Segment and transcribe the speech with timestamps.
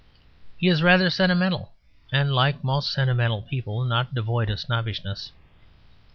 [0.57, 1.73] He is rather sentimental;
[2.11, 5.31] and, like most sentimental people, not devoid of snobbishness.